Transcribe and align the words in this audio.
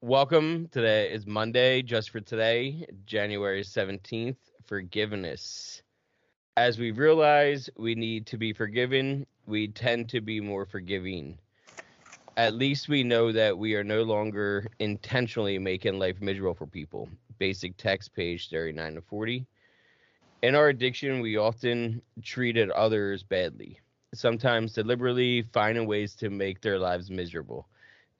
Welcome. 0.00 0.68
Today 0.68 1.10
is 1.10 1.26
Monday, 1.26 1.82
just 1.82 2.10
for 2.10 2.20
today, 2.20 2.86
January 3.04 3.64
17th, 3.64 4.36
forgiveness. 4.64 5.82
As 6.56 6.78
we 6.78 6.92
realize 6.92 7.68
we 7.76 7.96
need 7.96 8.24
to 8.26 8.38
be 8.38 8.52
forgiven, 8.52 9.26
we 9.48 9.66
tend 9.66 10.08
to 10.10 10.20
be 10.20 10.40
more 10.40 10.64
forgiving. 10.64 11.36
At 12.36 12.54
least 12.54 12.88
we 12.88 13.02
know 13.02 13.32
that 13.32 13.58
we 13.58 13.74
are 13.74 13.82
no 13.82 14.04
longer 14.04 14.68
intentionally 14.78 15.58
making 15.58 15.98
life 15.98 16.20
miserable 16.20 16.54
for 16.54 16.66
people. 16.68 17.08
Basic 17.40 17.76
text, 17.76 18.14
page 18.14 18.50
39 18.50 18.94
to 18.94 19.00
40. 19.00 19.46
In 20.42 20.54
our 20.54 20.68
addiction, 20.68 21.18
we 21.18 21.38
often 21.38 22.00
treated 22.22 22.70
others 22.70 23.24
badly, 23.24 23.80
sometimes 24.14 24.74
deliberately 24.74 25.42
finding 25.52 25.88
ways 25.88 26.14
to 26.14 26.30
make 26.30 26.60
their 26.60 26.78
lives 26.78 27.10
miserable 27.10 27.66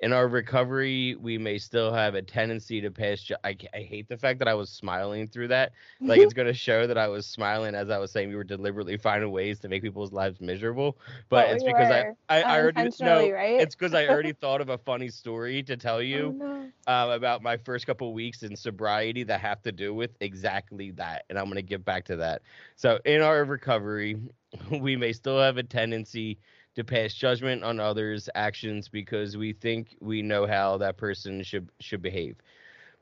in 0.00 0.12
our 0.12 0.28
recovery, 0.28 1.14
we 1.16 1.38
may 1.38 1.58
still 1.58 1.92
have 1.92 2.14
a 2.14 2.22
tendency 2.22 2.80
to 2.80 2.90
pass. 2.90 3.20
Ju- 3.22 3.36
I, 3.44 3.56
I 3.74 3.80
hate 3.80 4.08
the 4.08 4.16
fact 4.16 4.38
that 4.40 4.48
I 4.48 4.54
was 4.54 4.70
smiling 4.70 5.28
through 5.28 5.48
that. 5.48 5.72
Like 6.06 6.20
it's 6.20 6.32
going 6.34 6.46
to 6.48 6.54
show 6.54 6.86
that 6.86 6.98
I 6.98 7.08
was 7.08 7.26
smiling 7.26 7.74
as 7.74 7.90
I 7.90 7.98
was 7.98 8.10
saying 8.12 8.28
we 8.28 8.36
were 8.36 8.44
deliberately 8.44 8.96
finding 8.96 9.30
ways 9.30 9.58
to 9.60 9.68
make 9.68 9.82
people's 9.82 10.12
lives 10.12 10.40
miserable. 10.40 10.98
But 11.28 11.48
it's 11.50 11.62
because 11.62 11.90
I 11.90 12.06
I, 12.28 12.42
I 12.42 12.58
already 12.60 12.88
know. 13.00 13.30
right? 13.30 13.54
It's 13.58 13.74
because 13.74 13.94
I 13.94 14.06
already 14.08 14.32
thought 14.34 14.60
of 14.60 14.68
a 14.68 14.78
funny 14.78 15.08
story 15.08 15.62
to 15.64 15.76
tell 15.76 16.02
Oh, 16.12 16.30
you 16.30 16.32
know. 16.32 16.72
um, 16.86 17.10
about 17.10 17.42
my 17.42 17.56
first 17.56 17.86
couple 17.86 18.12
weeks 18.12 18.42
in 18.42 18.56
sobriety 18.56 19.22
that 19.24 19.40
have 19.40 19.62
to 19.62 19.72
do 19.72 19.94
with 19.94 20.10
exactly 20.20 20.90
that, 20.92 21.24
and 21.28 21.38
I'm 21.38 21.44
going 21.46 21.56
to 21.56 21.62
get 21.62 21.84
back 21.84 22.04
to 22.06 22.16
that. 22.16 22.42
So 22.76 22.98
in 23.04 23.20
our 23.20 23.44
recovery, 23.44 24.16
we 24.80 24.96
may 24.96 25.12
still 25.12 25.38
have 25.40 25.56
a 25.58 25.62
tendency 25.62 26.38
to 26.74 26.84
pass 26.84 27.14
judgment 27.14 27.64
on 27.64 27.80
others' 27.80 28.28
actions 28.34 28.88
because 28.88 29.36
we 29.36 29.52
think 29.52 29.96
we 30.00 30.22
know 30.22 30.46
how 30.46 30.78
that 30.78 30.96
person 30.96 31.42
should 31.42 31.68
should 31.80 32.02
behave. 32.02 32.36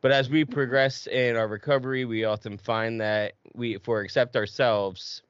But 0.00 0.12
as 0.12 0.30
we 0.30 0.44
mm-hmm. 0.44 0.52
progress 0.52 1.06
in 1.06 1.36
our 1.36 1.48
recovery, 1.48 2.04
we 2.04 2.24
often 2.24 2.58
find 2.58 3.00
that 3.00 3.34
we 3.54 3.78
for 3.78 4.00
accept 4.00 4.36
ourselves, 4.36 5.22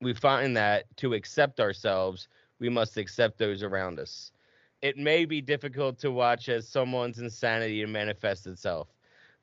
we 0.00 0.14
find 0.14 0.56
that 0.56 0.84
to 0.98 1.14
accept 1.14 1.60
ourselves, 1.60 2.28
we 2.58 2.68
must 2.68 2.96
accept 2.96 3.38
those 3.38 3.62
around 3.62 3.98
us. 3.98 4.32
It 4.80 4.96
may 4.96 5.24
be 5.24 5.40
difficult 5.40 5.98
to 6.00 6.12
watch 6.12 6.48
as 6.48 6.68
someone's 6.68 7.18
insanity 7.18 7.84
manifest 7.84 8.46
itself, 8.46 8.88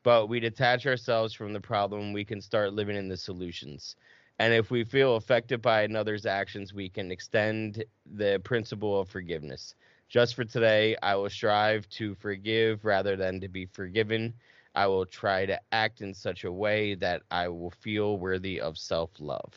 but 0.03 0.27
we 0.27 0.39
detach 0.39 0.85
ourselves 0.85 1.33
from 1.33 1.51
the 1.51 1.59
problem, 1.59 2.13
we 2.13 2.23
can 2.23 2.39
start 2.39 2.73
living 2.73 2.95
in 2.95 3.09
the 3.09 3.17
solutions. 3.17 3.95
And 4.39 4.53
if 4.53 4.69
we 4.69 4.83
feel 4.83 5.15
affected 5.15 5.61
by 5.61 5.83
another's 5.83 6.25
actions, 6.25 6.73
we 6.73 6.89
can 6.89 7.11
extend 7.11 7.83
the 8.05 8.41
principle 8.43 8.99
of 8.99 9.09
forgiveness. 9.09 9.75
Just 10.09 10.35
for 10.35 10.43
today, 10.43 10.95
I 11.01 11.15
will 11.15 11.29
strive 11.29 11.87
to 11.91 12.15
forgive 12.15 12.85
rather 12.85 13.15
than 13.15 13.39
to 13.41 13.47
be 13.47 13.65
forgiven. 13.65 14.33
I 14.75 14.87
will 14.87 15.05
try 15.05 15.45
to 15.45 15.59
act 15.71 16.01
in 16.01 16.13
such 16.13 16.43
a 16.43 16.51
way 16.51 16.95
that 16.95 17.23
I 17.31 17.47
will 17.47 17.71
feel 17.71 18.17
worthy 18.17 18.59
of 18.59 18.77
self 18.77 19.11
love. 19.19 19.53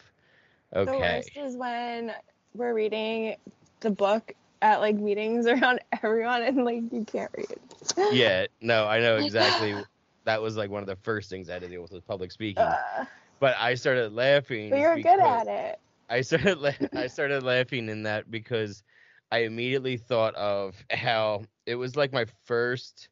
Okay. 0.75 0.93
The 0.93 0.99
worst 0.99 1.37
is 1.37 1.57
when 1.57 2.13
we're 2.55 2.75
reading 2.75 3.37
the 3.81 3.91
book 3.91 4.33
at 4.63 4.81
like 4.81 4.97
meetings 4.97 5.47
around 5.49 5.81
everyone 6.03 6.43
and 6.43 6.65
like 6.65 6.83
you 6.93 7.05
can't 7.05 7.31
read. 7.37 7.59
Yeah, 8.13 8.47
no, 8.61 8.87
I 8.87 9.01
know 9.01 9.17
exactly. 9.19 9.75
That 10.25 10.41
was 10.43 10.57
like 10.57 10.71
one 10.71 10.83
of 10.83 10.87
the 10.87 10.97
first 10.97 11.31
things 11.31 11.49
I 11.49 11.55
had 11.55 11.63
to 11.63 11.69
deal 11.69 11.83
with 11.83 11.91
was 11.93 12.03
public 12.03 12.31
speaking. 12.31 12.63
Uh, 12.63 13.05
But 13.41 13.57
I 13.59 13.75
started 13.75 14.13
laughing. 14.13 14.77
but 14.77 14.79
you're 14.79 14.99
good 14.99 15.21
at 15.21 15.47
it. 15.49 15.81
I 16.09 16.21
started 16.23 16.59
la- 16.59 16.73
I 16.97 17.07
started 17.09 17.43
laughing 17.43 17.89
in 17.89 18.03
that 18.05 18.31
because 18.31 18.83
I 19.31 19.39
immediately 19.39 19.97
thought 19.97 20.35
of 20.37 20.85
how 20.91 21.45
it 21.67 21.77
was 21.77 21.97
like 21.97 22.13
my 22.13 22.27
first 22.45 23.09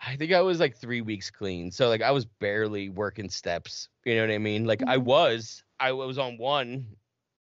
I 0.00 0.16
think 0.16 0.32
I 0.32 0.40
was 0.42 0.60
like 0.60 0.76
3 0.76 1.00
weeks 1.00 1.30
clean. 1.30 1.70
So 1.70 1.88
like 1.88 2.02
I 2.02 2.10
was 2.10 2.26
barely 2.26 2.88
working 2.88 3.28
steps, 3.28 3.88
you 4.04 4.14
know 4.14 4.22
what 4.22 4.30
I 4.34 4.38
mean? 4.38 4.64
Like 4.64 4.82
I 4.86 4.96
Mhm. 4.96 4.98
was 4.98 5.64
I 5.80 5.92
was 5.92 6.18
on 6.18 6.38
one, 6.38 6.96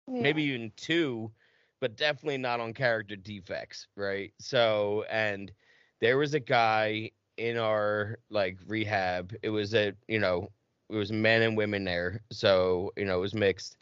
Yeah. 0.08 0.18
maybe 0.18 0.42
even 0.44 0.72
two, 0.76 1.32
but 1.80 1.96
definitely 1.96 2.38
not 2.38 2.60
on 2.60 2.74
character 2.74 3.16
defects, 3.16 3.88
right? 3.96 4.32
So 4.38 5.04
and 5.10 5.52
there 6.00 6.18
was 6.18 6.34
a 6.34 6.40
guy 6.40 7.10
in 7.36 7.56
our 7.58 8.18
like 8.30 8.58
rehab. 8.66 9.34
It 9.42 9.50
was 9.50 9.74
a, 9.74 9.94
you 10.08 10.18
know, 10.18 10.50
it 10.90 10.94
was 10.94 11.12
men 11.12 11.42
and 11.42 11.56
women 11.56 11.84
there. 11.84 12.20
So, 12.30 12.92
you 12.96 13.04
know, 13.04 13.18
it 13.18 13.20
was 13.20 13.34
mixed. 13.34 13.76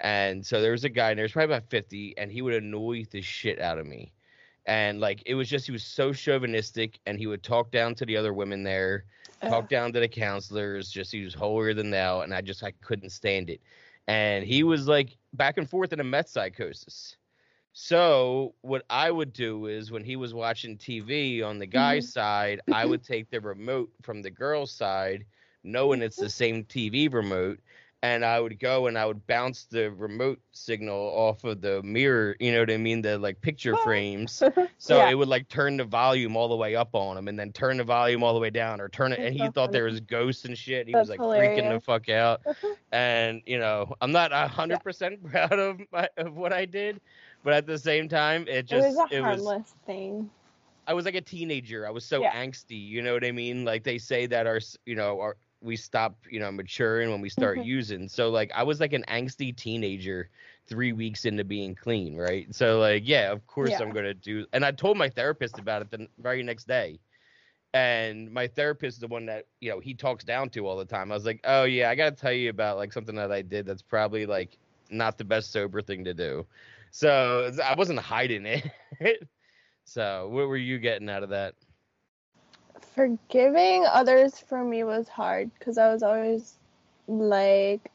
And 0.00 0.44
so 0.44 0.60
there 0.60 0.72
was 0.72 0.84
a 0.84 0.88
guy, 0.88 1.10
and 1.10 1.18
there 1.18 1.24
was 1.24 1.32
probably 1.32 1.54
about 1.54 1.68
50, 1.70 2.18
and 2.18 2.30
he 2.30 2.42
would 2.42 2.54
annoy 2.54 3.04
the 3.10 3.20
shit 3.20 3.60
out 3.60 3.78
of 3.78 3.86
me. 3.86 4.12
And 4.66 5.00
like, 5.00 5.22
it 5.26 5.34
was 5.34 5.48
just, 5.48 5.66
he 5.66 5.72
was 5.72 5.84
so 5.84 6.12
chauvinistic, 6.12 6.98
and 7.06 7.18
he 7.18 7.26
would 7.26 7.42
talk 7.42 7.70
down 7.70 7.94
to 7.96 8.06
the 8.06 8.16
other 8.16 8.32
women 8.32 8.62
there, 8.62 9.04
talk 9.42 9.68
down 9.68 9.92
to 9.92 10.00
the 10.00 10.08
counselors, 10.08 10.90
just 10.90 11.12
he 11.12 11.22
was 11.22 11.34
holier 11.34 11.74
than 11.74 11.90
thou, 11.90 12.22
and 12.22 12.34
I 12.34 12.40
just, 12.40 12.62
I 12.62 12.72
couldn't 12.80 13.10
stand 13.10 13.50
it. 13.50 13.60
And 14.06 14.44
he 14.44 14.62
was 14.62 14.86
like 14.86 15.16
back 15.32 15.58
and 15.58 15.68
forth 15.68 15.92
in 15.92 16.00
a 16.00 16.04
meth 16.04 16.28
psychosis. 16.28 17.16
So 17.72 18.54
what 18.60 18.84
I 18.88 19.10
would 19.10 19.32
do 19.32 19.66
is 19.66 19.90
when 19.90 20.04
he 20.04 20.14
was 20.16 20.32
watching 20.32 20.78
TV 20.78 21.44
on 21.44 21.58
the 21.58 21.66
guy's 21.66 22.06
mm-hmm. 22.06 22.12
side, 22.12 22.60
I 22.72 22.86
would 22.86 23.02
take 23.04 23.30
the 23.30 23.40
remote 23.40 23.90
from 24.02 24.22
the 24.22 24.30
girl's 24.30 24.70
side, 24.70 25.24
knowing 25.64 26.02
it's 26.02 26.16
the 26.16 26.26
mm-hmm. 26.26 26.30
same 26.30 26.64
TV 26.64 27.12
remote, 27.12 27.58
and 28.04 28.22
I 28.22 28.38
would 28.38 28.60
go 28.60 28.86
and 28.86 28.98
I 28.98 29.06
would 29.06 29.26
bounce 29.26 29.64
the 29.64 29.90
remote 29.90 30.38
signal 30.52 30.94
off 30.94 31.42
of 31.42 31.62
the 31.62 31.82
mirror, 31.82 32.36
you 32.38 32.52
know 32.52 32.60
what 32.60 32.70
I 32.70 32.76
mean, 32.76 33.00
the 33.00 33.16
like 33.16 33.40
picture 33.40 33.74
frames. 33.78 34.42
So 34.76 34.98
Yeah. 34.98 35.08
it 35.08 35.14
would 35.14 35.28
like 35.28 35.48
turn 35.48 35.78
the 35.78 35.84
volume 35.84 36.36
all 36.36 36.48
the 36.48 36.56
way 36.56 36.76
up 36.76 36.90
on 36.92 37.16
him 37.16 37.28
and 37.28 37.38
then 37.38 37.50
turn 37.52 37.78
the 37.78 37.84
volume 37.84 38.22
all 38.22 38.34
the 38.34 38.40
way 38.40 38.50
down 38.50 38.78
or 38.82 38.90
turn 38.90 39.12
it 39.12 39.20
and 39.20 39.32
he 39.32 39.46
so 39.46 39.50
thought 39.52 39.72
there 39.72 39.84
was 39.84 40.00
ghosts 40.00 40.44
and 40.44 40.58
shit. 40.58 40.86
He 40.86 40.94
was 40.94 41.08
That's 41.08 41.18
like 41.18 41.40
freaking 41.40 41.72
the 41.72 41.80
fuck 41.80 42.10
out. 42.10 42.44
Mm-hmm. 42.44 42.72
And 42.92 43.42
you 43.46 43.58
know, 43.58 43.94
I'm 44.02 44.12
not 44.12 44.32
a 44.32 44.48
hundred 44.48 44.82
percent 44.82 45.24
proud 45.30 45.58
of 45.58 45.80
my 45.90 46.06
of 46.18 46.36
what 46.36 46.52
I 46.52 46.66
did, 46.66 47.00
but 47.42 47.54
at 47.54 47.66
the 47.66 47.78
same 47.78 48.06
time, 48.06 48.42
it 48.42 48.56
it 48.56 48.66
just 48.66 48.88
was 48.88 49.10
a 49.10 49.16
it 49.16 49.20
was 49.22 49.42
harmless 49.42 49.74
thing. 49.86 50.28
I 50.86 50.92
was 50.92 51.06
like 51.06 51.14
a 51.14 51.22
teenager. 51.22 51.86
I 51.86 51.90
was 51.90 52.04
so 52.04 52.20
Yeah. 52.20 52.32
angsty. 52.44 52.78
You 52.78 53.00
know 53.00 53.14
what 53.14 53.24
I 53.24 53.32
mean? 53.32 53.64
Like 53.64 53.82
they 53.82 53.96
say 53.96 54.26
that 54.26 54.46
our, 54.46 54.60
you 54.84 54.94
know, 54.94 55.20
our 55.20 55.36
we 55.64 55.76
stop, 55.76 56.18
you 56.30 56.40
know, 56.40 56.52
maturing 56.52 57.10
when 57.10 57.20
we 57.22 57.30
start 57.30 57.58
Mhm. 57.58 57.64
using. 57.64 58.08
So 58.08 58.30
like 58.30 58.52
I 58.54 58.64
was 58.64 58.80
like 58.80 58.92
an 58.92 59.04
angsty 59.08 59.56
teenager 59.56 60.30
three 60.66 60.92
weeks 60.92 61.24
into 61.26 61.44
being 61.44 61.74
clean, 61.74 62.16
right? 62.16 62.52
So 62.54 62.80
like 62.80 63.02
yeah, 63.06 63.32
of 63.32 63.46
course 63.46 63.80
Yeah. 63.80 63.80
I'm 63.80 63.92
gonna 63.92 64.14
do. 64.14 64.46
And 64.52 64.64
I 64.64 64.72
told 64.72 64.98
my 64.98 65.08
therapist 65.10 65.58
about 65.58 65.82
it 65.82 65.90
the 65.90 66.08
very 66.18 66.42
next 66.42 66.66
day. 66.68 67.00
And 67.74 68.30
my 68.32 68.48
therapist 68.48 68.96
is 68.96 69.00
the 69.00 69.08
one 69.08 69.26
that 69.26 69.46
you 69.60 69.70
know 69.70 69.80
he 69.80 69.94
talks 69.94 70.24
down 70.24 70.50
to 70.50 70.66
all 70.66 70.76
the 70.76 70.84
time. 70.86 71.10
I 71.12 71.14
was 71.14 71.26
like, 71.26 71.40
oh 71.44 71.64
yeah, 71.64 71.90
I 71.90 71.94
gotta 71.96 72.16
tell 72.16 72.32
you 72.32 72.50
about 72.50 72.76
like 72.78 72.92
something 72.92 73.16
that 73.16 73.32
I 73.32 73.42
did 73.42 73.66
that's 73.66 73.82
probably 73.82 74.26
like 74.26 74.58
not 74.90 75.18
the 75.18 75.24
best 75.24 75.52
sober 75.52 75.82
thing 75.82 76.04
to 76.04 76.14
do. 76.14 76.46
So 76.90 77.50
I 77.64 77.74
wasn't 77.76 78.00
hiding 78.00 78.46
it. 79.00 79.28
so 79.84 80.28
what 80.30 80.48
were 80.48 80.56
you 80.56 80.78
getting 80.78 81.08
out 81.08 81.22
of 81.22 81.30
that? 81.30 81.54
Forgiving 82.94 83.84
others 83.86 84.38
for 84.38 84.64
me 84.64 84.84
was 84.84 85.08
hard 85.08 85.50
because 85.58 85.78
I 85.78 85.92
was 85.92 86.02
always 86.02 86.54
like, 87.08 87.90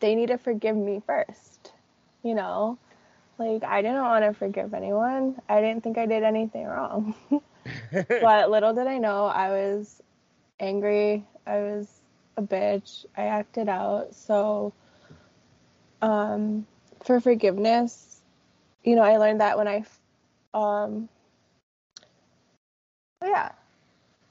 they 0.00 0.14
need 0.14 0.28
to 0.28 0.38
forgive 0.38 0.76
me 0.76 1.02
first. 1.06 1.72
You 2.22 2.34
know? 2.34 2.78
Like, 3.38 3.64
I 3.64 3.82
didn't 3.82 4.02
want 4.02 4.24
to 4.24 4.32
forgive 4.32 4.72
anyone. 4.72 5.40
I 5.48 5.60
didn't 5.60 5.82
think 5.82 5.98
I 5.98 6.06
did 6.06 6.22
anything 6.22 6.66
wrong. 6.66 7.14
but 7.92 8.50
little 8.50 8.72
did 8.72 8.86
I 8.86 8.98
know, 8.98 9.26
I 9.26 9.50
was 9.50 10.02
angry. 10.60 11.24
I 11.46 11.58
was 11.58 11.88
a 12.36 12.42
bitch. 12.42 13.04
I 13.16 13.22
acted 13.22 13.68
out. 13.68 14.14
So, 14.14 14.72
um, 16.02 16.66
for 17.04 17.20
forgiveness, 17.20 18.20
you 18.84 18.96
know, 18.96 19.02
I 19.02 19.16
learned 19.18 19.40
that 19.40 19.58
when 19.58 19.68
I, 19.68 19.84
um, 20.54 21.08
yeah, 23.22 23.52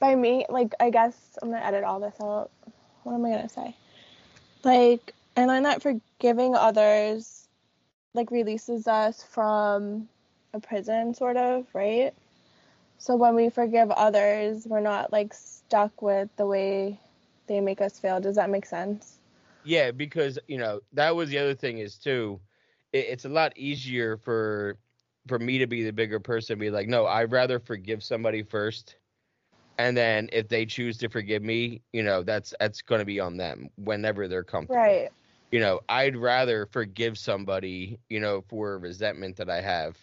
by 0.05 0.15
me, 0.15 0.45
like, 0.49 0.73
I 0.79 0.89
guess 0.89 1.15
I'm 1.41 1.49
gonna 1.49 1.63
edit 1.63 1.83
all 1.83 1.99
this 1.99 2.15
out. 2.21 2.51
What 3.03 3.13
am 3.13 3.25
I 3.25 3.31
gonna 3.31 3.49
say? 3.49 3.75
Like, 4.63 5.13
and 5.35 5.49
I 5.49 5.55
learned 5.55 5.65
that 5.65 5.81
forgiving 5.81 6.55
others, 6.55 7.47
like, 8.13 8.31
releases 8.31 8.87
us 8.87 9.23
from 9.23 10.07
a 10.53 10.59
prison, 10.59 11.13
sort 11.13 11.37
of, 11.37 11.65
right? 11.73 12.13
So 12.97 13.15
when 13.15 13.35
we 13.35 13.49
forgive 13.49 13.91
others, 13.91 14.65
we're 14.65 14.79
not 14.79 15.11
like 15.11 15.33
stuck 15.33 16.01
with 16.01 16.29
the 16.37 16.45
way 16.45 16.99
they 17.47 17.59
make 17.59 17.81
us 17.81 17.99
feel. 17.99 18.19
Does 18.19 18.35
that 18.35 18.49
make 18.49 18.65
sense? 18.65 19.19
Yeah, 19.63 19.91
because 19.91 20.39
you 20.47 20.57
know 20.57 20.79
that 20.93 21.15
was 21.15 21.29
the 21.29 21.37
other 21.39 21.55
thing 21.55 21.79
is 21.79 21.97
too. 21.97 22.39
It, 22.93 23.05
it's 23.09 23.25
a 23.25 23.29
lot 23.29 23.57
easier 23.57 24.17
for 24.17 24.77
for 25.27 25.39
me 25.39 25.57
to 25.57 25.67
be 25.67 25.83
the 25.83 25.91
bigger 25.91 26.19
person. 26.19 26.57
Be 26.57 26.69
like, 26.69 26.87
no, 26.87 27.05
I'd 27.05 27.31
rather 27.31 27.59
forgive 27.59 28.03
somebody 28.03 28.43
first, 28.43 28.95
and 29.77 29.95
then 29.97 30.29
if 30.31 30.47
they 30.47 30.65
choose 30.65 30.97
to 30.97 31.09
forgive 31.09 31.43
me, 31.43 31.81
you 31.93 32.03
know, 32.03 32.23
that's 32.23 32.53
that's 32.59 32.81
going 32.81 32.99
to 32.99 33.05
be 33.05 33.19
on 33.19 33.37
them 33.37 33.69
whenever 33.77 34.27
they're 34.27 34.43
comfortable. 34.43 34.81
Right. 34.81 35.09
You 35.51 35.59
know, 35.59 35.81
I'd 35.89 36.15
rather 36.15 36.65
forgive 36.65 37.17
somebody, 37.17 37.99
you 38.09 38.19
know, 38.19 38.41
for 38.41 38.77
resentment 38.77 39.37
that 39.37 39.49
I 39.49 39.61
have, 39.61 39.97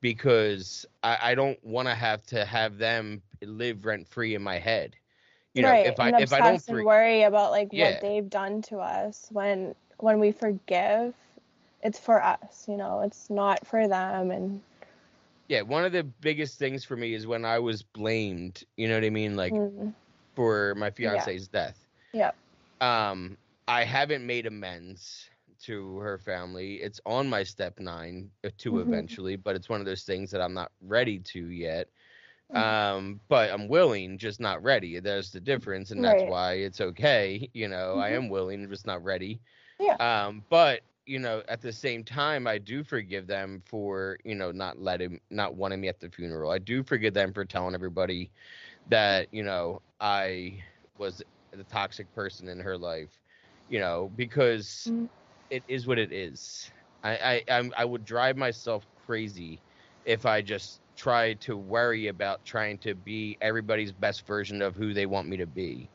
because 0.00 0.86
I, 1.02 1.18
I 1.22 1.34
don't 1.34 1.62
want 1.64 1.88
to 1.88 1.94
have 1.94 2.24
to 2.26 2.44
have 2.44 2.78
them 2.78 3.22
live 3.42 3.84
rent 3.84 4.08
free 4.08 4.34
in 4.34 4.42
my 4.42 4.58
head. 4.58 4.96
You 5.54 5.62
know, 5.62 5.70
right. 5.70 5.86
if 5.86 6.00
I 6.00 6.08
and 6.08 6.20
if 6.20 6.32
I 6.32 6.40
don't 6.40 6.54
obsess 6.54 6.68
and 6.68 6.84
worry 6.84 7.22
about 7.22 7.50
like 7.50 7.68
Yeah. 7.72 7.92
what 7.92 8.00
they've 8.00 8.28
done 8.28 8.62
to 8.62 8.78
us 8.78 9.28
when 9.30 9.74
when 9.98 10.18
we 10.20 10.32
forgive, 10.32 11.14
it's 11.82 11.98
for 11.98 12.22
us, 12.22 12.66
you 12.68 12.76
know, 12.76 13.00
it's 13.00 13.30
not 13.30 13.66
for 13.66 13.86
them 13.86 14.30
and 14.30 14.60
yeah, 15.48 15.62
one 15.62 15.84
of 15.84 15.92
the 15.92 16.04
biggest 16.04 16.58
things 16.58 16.84
for 16.84 16.96
me 16.96 17.14
is 17.14 17.26
when 17.26 17.44
I 17.44 17.58
was 17.58 17.82
blamed. 17.82 18.64
You 18.76 18.88
know 18.88 18.94
what 18.94 19.04
I 19.04 19.10
mean? 19.10 19.36
Like 19.36 19.56
mm, 19.56 19.94
for 20.34 20.74
my 20.76 20.90
fiance's 20.90 21.48
death. 21.48 21.86
Yep. 22.12 22.36
Um, 22.80 23.38
I 23.66 23.84
haven't 23.84 24.26
made 24.26 24.46
amends 24.46 25.30
to 25.62 25.98
her 25.98 26.18
family. 26.18 26.74
It's 26.76 27.00
on 27.06 27.28
my 27.28 27.42
step 27.42 27.78
nine 27.78 28.30
uh, 28.44 28.50
to 28.58 28.78
Mhm. 28.78 28.80
eventually, 28.80 29.36
but 29.36 29.56
it's 29.56 29.68
one 29.68 29.80
of 29.80 29.86
those 29.86 30.04
things 30.04 30.30
that 30.30 30.40
I'm 30.40 30.54
not 30.54 30.72
ready 30.80 31.18
to 31.18 31.48
yet. 31.48 31.88
Mhm. 32.50 32.74
Um, 32.74 33.20
but 33.28 33.50
I'm 33.50 33.68
willing, 33.68 34.18
just 34.18 34.40
not 34.40 34.62
ready. 34.62 34.98
There's 35.00 35.30
the 35.30 35.40
difference, 35.40 35.90
and 35.90 36.02
that's 36.04 36.24
Right. 36.24 36.26
why 36.26 36.54
it's 36.54 36.80
okay. 36.80 37.48
You 37.52 37.68
know, 37.68 37.96
I 37.96 38.10
Mhm. 38.10 38.10
am 38.10 38.28
willing, 38.28 38.68
just 38.68 38.86
not 38.86 39.02
ready. 39.04 39.40
Yeah. 39.78 39.98
Um, 39.98 40.44
but 40.48 40.80
you 41.06 41.18
know, 41.18 41.42
at 41.48 41.60
the 41.60 41.72
same 41.72 42.04
time, 42.04 42.46
I 42.46 42.58
do 42.58 42.82
forgive 42.84 43.26
them 43.26 43.62
for 43.66 44.18
you 44.24 44.34
know 44.34 44.50
not 44.52 44.78
letting, 44.78 45.20
not 45.30 45.54
wanting 45.56 45.80
me 45.80 45.88
at 45.88 46.00
the 46.00 46.10
funeral. 46.10 46.50
I 46.50 46.58
do 46.58 46.82
forgive 46.82 47.14
them 47.14 47.32
for 47.32 47.44
telling 47.44 47.74
everybody 47.74 48.30
that 48.86 49.28
you 49.32 49.42
know 49.42 49.82
I 50.00 50.62
was 50.98 51.22
the 51.52 51.64
toxic 51.64 52.12
person 52.12 52.48
in 52.48 52.60
her 52.60 52.76
life. 52.78 53.20
You 53.68 53.80
know, 53.80 54.10
because 54.14 54.92
Mhm. 54.92 55.08
it 55.50 55.64
is 55.68 55.86
what 55.86 55.98
it 55.98 56.12
is. 56.12 56.70
I 57.02 57.42
I 57.48 57.54
I'm, 57.56 57.72
I 57.76 57.84
would 57.84 58.04
drive 58.04 58.36
myself 58.36 58.86
crazy 58.94 59.62
if 60.04 60.26
I 60.26 60.42
just 60.42 60.80
tried 60.96 61.40
to 61.42 61.56
worry 61.56 62.08
about 62.08 62.44
trying 62.44 62.78
to 62.78 62.94
be 62.94 63.36
everybody's 63.40 63.92
best 63.92 64.26
version 64.26 64.62
of 64.62 64.76
who 64.76 64.92
they 64.92 65.06
want 65.06 65.28
me 65.28 65.36
to 65.38 65.46
be. 65.46 65.90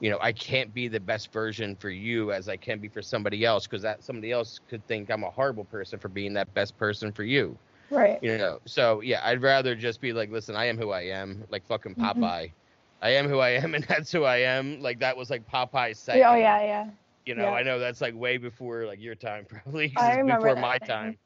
You 0.00 0.10
know, 0.10 0.18
I 0.20 0.32
can't 0.32 0.74
be 0.74 0.88
the 0.88 1.00
best 1.00 1.32
version 1.32 1.76
for 1.76 1.90
you 1.90 2.32
as 2.32 2.48
I 2.48 2.56
can 2.56 2.80
be 2.80 2.88
for 2.88 3.02
somebody 3.02 3.44
else 3.44 3.66
because 3.66 3.82
that 3.82 4.04
somebody 4.04 4.32
else 4.32 4.58
could 4.58 4.86
think 4.86 5.10
I'm 5.10 5.24
a 5.24 5.30
horrible 5.30 5.64
person 5.64 5.98
for 6.00 6.08
being 6.08 6.34
that 6.34 6.54
best 6.54 6.76
person 6.78 7.12
for 7.12 7.24
you. 7.24 7.58
right. 7.90 8.22
You 8.22 8.38
know, 8.38 8.58
so 8.66 9.00
yeah, 9.00 9.20
I'd 9.24 9.42
rather 9.42 9.74
just 9.76 10.00
be 10.00 10.12
like, 10.12 10.30
listen, 10.30 10.56
I 10.56 10.66
am 10.66 10.78
who 10.78 10.90
I 10.90 11.02
am, 11.02 11.44
like 11.50 11.66
fucking 11.66 11.96
Mhm. 11.96 11.96
Popeye. 11.96 12.54
I 13.00 13.10
am 13.10 13.28
who 13.28 13.38
I 13.38 13.50
am, 13.50 13.74
and 13.76 13.84
that's 13.84 14.12
who 14.12 14.24
I 14.24 14.38
am. 14.38 14.80
Like 14.80 15.00
that 15.00 15.16
was 15.16 15.30
like 15.30 15.46
Popeye 15.46 15.96
saying. 15.96 16.24
oh 16.24 16.34
yeah, 16.34 16.62
yeah. 16.62 16.90
You 17.24 17.34
know, 17.34 17.52
Yeah. 17.52 17.54
I 17.54 17.62
know 17.62 17.78
that's 17.78 18.00
like 18.00 18.14
way 18.14 18.38
before 18.38 18.86
like 18.86 19.00
your 19.00 19.14
time, 19.14 19.44
probably 19.48 19.94
I 19.96 20.14
remember 20.14 20.26
before 20.26 20.56
my 20.56 20.78
thing. 20.80 20.88
time. 20.88 21.18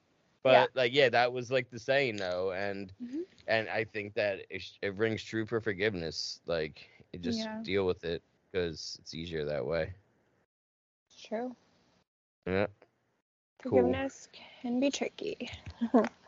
But 0.42 0.70
Yeah. 0.70 0.74
like, 0.74 0.92
yeah, 0.94 1.08
that 1.10 1.32
was 1.32 1.50
like 1.50 1.70
the 1.70 1.78
saying 1.78 2.18
though, 2.18 2.52
and 2.52 2.92
Mhm. 3.00 3.24
and 3.46 3.68
I 3.68 3.84
think 3.84 4.14
that 4.14 4.40
it, 4.50 4.62
it 4.82 4.94
rings 4.96 5.22
true 5.22 5.46
for 5.46 5.60
forgiveness. 5.60 6.40
Like, 6.46 6.88
just 7.20 7.50
Yeah. 7.50 7.64
deal 7.64 7.86
with 7.86 8.04
it 8.04 8.22
because 8.54 8.96
it's 9.00 9.14
easier 9.14 9.44
that 9.46 9.66
way. 9.66 9.94
It's 11.08 11.22
true. 11.22 11.56
Yeah. 12.46 12.66
Cool. 13.68 13.98
Forgiveness 13.98 14.28
can 14.62 14.80
be 14.80 14.90
tricky. 14.90 15.50